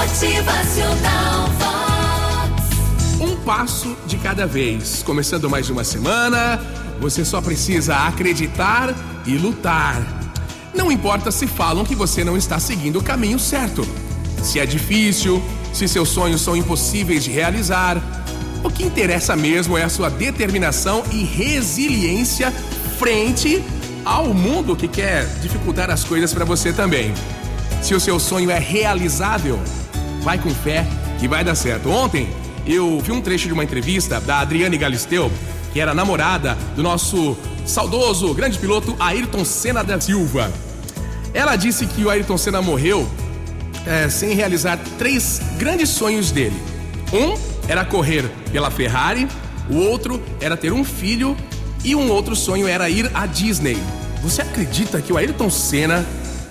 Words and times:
Motivacional 0.00 1.46
Vox. 1.58 3.20
Um 3.20 3.36
passo 3.44 3.94
de 4.06 4.16
cada 4.16 4.46
vez. 4.46 5.02
Começando 5.02 5.50
mais 5.50 5.68
uma 5.68 5.84
semana, 5.84 6.58
você 6.98 7.22
só 7.22 7.42
precisa 7.42 7.94
acreditar 7.94 8.94
e 9.26 9.36
lutar. 9.36 10.00
Não 10.74 10.90
importa 10.90 11.30
se 11.30 11.46
falam 11.46 11.84
que 11.84 11.94
você 11.94 12.24
não 12.24 12.34
está 12.34 12.58
seguindo 12.58 13.00
o 13.00 13.02
caminho 13.02 13.38
certo. 13.38 13.86
Se 14.42 14.58
é 14.58 14.64
difícil, 14.64 15.42
se 15.74 15.86
seus 15.86 16.08
sonhos 16.08 16.40
são 16.40 16.56
impossíveis 16.56 17.22
de 17.22 17.30
realizar. 17.30 17.98
O 18.64 18.70
que 18.70 18.82
interessa 18.82 19.36
mesmo 19.36 19.76
é 19.76 19.82
a 19.82 19.90
sua 19.90 20.08
determinação 20.08 21.04
e 21.12 21.24
resiliência 21.24 22.50
frente 22.98 23.62
ao 24.02 24.32
mundo 24.32 24.74
que 24.74 24.88
quer 24.88 25.26
dificultar 25.42 25.90
as 25.90 26.04
coisas 26.04 26.32
para 26.32 26.46
você 26.46 26.72
também. 26.72 27.12
Se 27.82 27.94
o 27.94 28.00
seu 28.00 28.18
sonho 28.18 28.50
é 28.50 28.58
realizável, 28.58 29.60
vai 30.20 30.38
com 30.38 30.50
fé 30.50 30.86
que 31.18 31.28
vai 31.28 31.44
dar 31.44 31.54
certo. 31.54 31.90
Ontem 31.90 32.28
eu 32.66 33.00
vi 33.00 33.12
um 33.12 33.20
trecho 33.20 33.46
de 33.46 33.52
uma 33.52 33.64
entrevista 33.64 34.20
da 34.20 34.40
Adriane 34.40 34.76
Galisteu, 34.76 35.30
que 35.72 35.80
era 35.80 35.94
namorada 35.94 36.56
do 36.76 36.82
nosso 36.82 37.36
saudoso 37.66 38.32
grande 38.34 38.58
piloto 38.58 38.96
Ayrton 38.98 39.44
Senna 39.44 39.82
da 39.82 40.00
Silva. 40.00 40.52
Ela 41.32 41.56
disse 41.56 41.86
que 41.86 42.04
o 42.04 42.10
Ayrton 42.10 42.36
Senna 42.36 42.60
morreu 42.60 43.08
é, 43.86 44.08
sem 44.08 44.34
realizar 44.34 44.78
três 44.98 45.40
grandes 45.58 45.88
sonhos 45.90 46.30
dele. 46.30 46.56
Um 47.12 47.38
era 47.68 47.84
correr 47.84 48.30
pela 48.52 48.70
Ferrari, 48.70 49.28
o 49.68 49.76
outro 49.76 50.20
era 50.40 50.56
ter 50.56 50.72
um 50.72 50.84
filho 50.84 51.36
e 51.84 51.94
um 51.94 52.10
outro 52.10 52.34
sonho 52.34 52.66
era 52.66 52.90
ir 52.90 53.10
à 53.14 53.26
Disney. 53.26 53.78
Você 54.22 54.42
acredita 54.42 55.00
que 55.00 55.12
o 55.12 55.16
Ayrton 55.16 55.48
Senna 55.48 56.04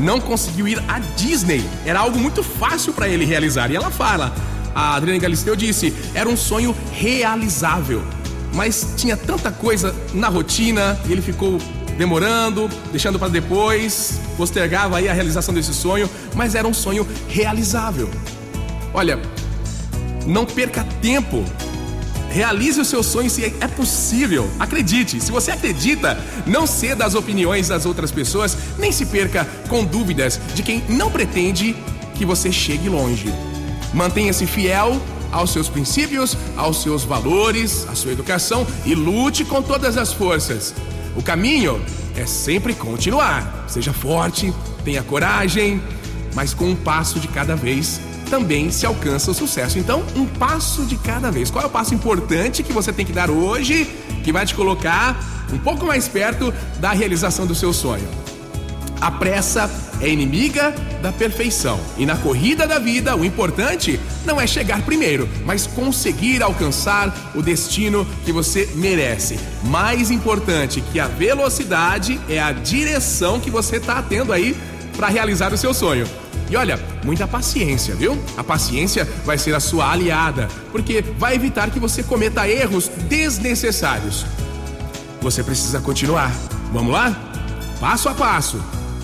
não 0.00 0.20
conseguiu 0.20 0.66
ir 0.66 0.82
à 0.88 0.98
Disney? 1.16 1.64
Era 1.84 2.00
algo 2.00 2.18
muito 2.18 2.42
fácil 2.42 2.92
para 2.92 3.08
ele 3.08 3.24
realizar. 3.24 3.70
E 3.70 3.76
ela 3.76 3.90
fala, 3.90 4.34
a 4.74 4.94
Adriana 4.94 5.20
Galisteu 5.20 5.54
disse, 5.54 5.94
era 6.14 6.28
um 6.28 6.36
sonho 6.36 6.74
realizável. 6.92 8.02
Mas 8.54 8.94
tinha 8.96 9.16
tanta 9.16 9.52
coisa 9.52 9.94
na 10.12 10.28
rotina 10.28 10.98
ele 11.08 11.22
ficou 11.22 11.58
demorando, 11.96 12.68
deixando 12.90 13.18
para 13.18 13.28
depois, 13.28 14.18
postergava 14.36 14.96
aí 14.96 15.08
a 15.08 15.12
realização 15.12 15.52
desse 15.52 15.74
sonho, 15.74 16.08
mas 16.34 16.54
era 16.54 16.66
um 16.66 16.72
sonho 16.72 17.06
realizável. 17.28 18.08
Olha, 18.94 19.20
não 20.26 20.46
perca 20.46 20.82
tempo. 21.02 21.44
Realize 22.30 22.80
o 22.80 22.84
seu 22.84 23.02
sonho 23.02 23.28
se 23.28 23.44
é 23.44 23.66
possível. 23.66 24.48
Acredite. 24.58 25.20
Se 25.20 25.32
você 25.32 25.50
acredita, 25.50 26.16
não 26.46 26.66
ceda 26.66 27.04
às 27.04 27.14
opiniões 27.14 27.68
das 27.68 27.84
outras 27.84 28.12
pessoas, 28.12 28.56
nem 28.78 28.92
se 28.92 29.06
perca 29.06 29.44
com 29.68 29.84
dúvidas 29.84 30.40
de 30.54 30.62
quem 30.62 30.82
não 30.88 31.10
pretende 31.10 31.74
que 32.14 32.24
você 32.24 32.52
chegue 32.52 32.88
longe. 32.88 33.34
Mantenha-se 33.92 34.46
fiel 34.46 35.00
aos 35.32 35.52
seus 35.52 35.68
princípios, 35.68 36.36
aos 36.56 36.82
seus 36.82 37.02
valores, 37.02 37.86
à 37.88 37.94
sua 37.94 38.12
educação 38.12 38.66
e 38.84 38.94
lute 38.94 39.44
com 39.44 39.60
todas 39.60 39.96
as 39.96 40.12
forças. 40.12 40.72
O 41.16 41.22
caminho 41.22 41.84
é 42.16 42.26
sempre 42.26 42.74
continuar. 42.74 43.64
Seja 43.68 43.92
forte, 43.92 44.54
tenha 44.84 45.02
coragem, 45.02 45.82
mas 46.34 46.54
com 46.54 46.66
um 46.66 46.76
passo 46.76 47.18
de 47.18 47.26
cada 47.26 47.56
vez 47.56 48.00
também 48.30 48.70
se 48.70 48.86
alcança 48.86 49.32
o 49.32 49.34
sucesso. 49.34 49.78
Então, 49.78 50.04
um 50.14 50.24
passo 50.24 50.86
de 50.86 50.96
cada 50.96 51.30
vez. 51.30 51.50
Qual 51.50 51.62
é 51.62 51.66
o 51.66 51.70
passo 51.70 51.92
importante 51.92 52.62
que 52.62 52.72
você 52.72 52.92
tem 52.92 53.04
que 53.04 53.12
dar 53.12 53.28
hoje 53.28 53.84
que 54.22 54.32
vai 54.32 54.46
te 54.46 54.54
colocar 54.54 55.20
um 55.52 55.58
pouco 55.58 55.84
mais 55.84 56.06
perto 56.08 56.54
da 56.78 56.92
realização 56.92 57.46
do 57.46 57.54
seu 57.54 57.72
sonho? 57.72 58.08
A 59.00 59.10
pressa 59.10 59.68
é 60.00 60.08
inimiga 60.08 60.74
da 61.02 61.10
perfeição. 61.10 61.80
E 61.96 62.04
na 62.04 62.16
corrida 62.16 62.66
da 62.66 62.78
vida, 62.78 63.16
o 63.16 63.24
importante 63.24 63.98
não 64.26 64.38
é 64.38 64.46
chegar 64.46 64.82
primeiro, 64.82 65.28
mas 65.44 65.66
conseguir 65.66 66.42
alcançar 66.42 67.32
o 67.34 67.42
destino 67.42 68.06
que 68.24 68.30
você 68.30 68.68
merece. 68.74 69.40
Mais 69.64 70.10
importante 70.10 70.82
que 70.92 71.00
a 71.00 71.06
velocidade 71.06 72.20
é 72.28 72.38
a 72.38 72.52
direção 72.52 73.40
que 73.40 73.50
você 73.50 73.76
está 73.76 74.02
tendo 74.02 74.32
aí 74.32 74.54
para 74.96 75.08
realizar 75.08 75.52
o 75.52 75.56
seu 75.56 75.72
sonho. 75.72 76.06
E 76.50 76.56
olha, 76.56 76.80
muita 77.04 77.28
paciência, 77.28 77.94
viu? 77.94 78.20
A 78.36 78.42
paciência 78.42 79.08
vai 79.24 79.38
ser 79.38 79.54
a 79.54 79.60
sua 79.60 79.92
aliada, 79.92 80.48
porque 80.72 81.00
vai 81.16 81.36
evitar 81.36 81.70
que 81.70 81.78
você 81.78 82.02
cometa 82.02 82.48
erros 82.48 82.90
desnecessários. 83.08 84.26
Você 85.22 85.44
precisa 85.44 85.80
continuar. 85.80 86.32
Vamos 86.72 86.92
lá? 86.92 87.16
Passo 87.78 88.08
a 88.08 88.14
passo. 88.14 88.60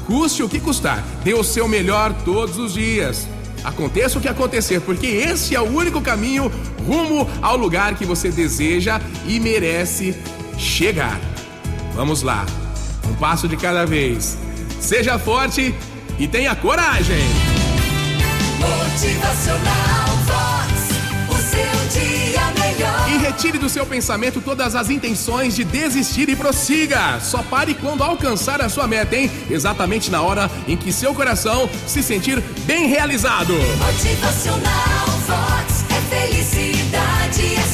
Custe 0.06 0.42
o 0.42 0.48
que 0.48 0.58
custar. 0.58 1.04
Dê 1.22 1.34
o 1.34 1.44
seu 1.44 1.68
melhor 1.68 2.12
todos 2.24 2.58
os 2.58 2.74
dias. 2.74 3.28
Aconteça 3.62 4.18
o 4.18 4.20
que 4.20 4.28
acontecer, 4.28 4.80
porque 4.80 5.06
esse 5.06 5.54
é 5.54 5.60
o 5.60 5.64
único 5.64 6.00
caminho 6.00 6.50
rumo 6.84 7.28
ao 7.40 7.56
lugar 7.56 7.94
que 7.94 8.04
você 8.04 8.28
deseja 8.28 9.00
e 9.26 9.38
merece 9.38 10.16
chegar. 10.58 11.20
Vamos 11.94 12.22
lá. 12.22 12.44
Um 13.08 13.14
passo 13.14 13.46
de 13.46 13.56
cada 13.56 13.86
vez. 13.86 14.36
Seja 14.80 15.18
forte 15.18 15.74
e 16.18 16.26
tenha 16.26 16.54
coragem. 16.54 17.24
Motivacional 18.58 20.16
Vox. 20.24 20.72
O 21.28 21.34
seu 21.36 22.00
dia 22.00 22.40
melhor. 22.58 23.08
E 23.08 23.18
retire 23.18 23.58
do 23.58 23.68
seu 23.68 23.84
pensamento 23.84 24.40
todas 24.40 24.74
as 24.74 24.90
intenções 24.90 25.54
de 25.54 25.64
desistir 25.64 26.28
e 26.28 26.36
prossiga. 26.36 27.20
Só 27.20 27.42
pare 27.42 27.74
quando 27.74 28.02
alcançar 28.02 28.60
a 28.60 28.68
sua 28.68 28.86
meta, 28.86 29.16
hein? 29.16 29.30
Exatamente 29.50 30.10
na 30.10 30.22
hora 30.22 30.50
em 30.66 30.76
que 30.76 30.92
seu 30.92 31.14
coração 31.14 31.68
se 31.86 32.02
sentir 32.02 32.40
bem 32.64 32.86
realizado. 32.86 33.52
Motivacional 33.52 35.06
Vox. 35.26 35.84
É 35.90 36.00
felicidade, 36.14 37.54
é 37.56 37.65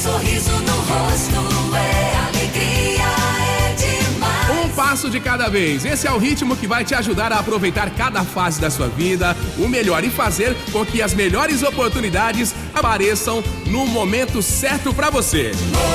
passo 5.03 5.09
de 5.09 5.19
cada 5.19 5.49
vez. 5.49 5.83
Esse 5.83 6.07
é 6.07 6.11
o 6.11 6.17
ritmo 6.17 6.55
que 6.55 6.67
vai 6.67 6.85
te 6.85 6.95
ajudar 6.95 7.31
a 7.33 7.39
aproveitar 7.39 7.89
cada 7.91 8.23
fase 8.23 8.61
da 8.61 8.69
sua 8.69 8.87
vida, 8.87 9.35
o 9.57 9.67
melhor 9.67 10.03
e 10.03 10.09
fazer 10.09 10.55
com 10.71 10.85
que 10.85 11.01
as 11.01 11.13
melhores 11.13 11.61
oportunidades 11.63 12.53
apareçam 12.73 13.43
no 13.65 13.85
momento 13.85 14.41
certo 14.41 14.93
para 14.93 15.09
você. 15.09 15.51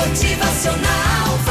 Motivacional. 0.07 1.48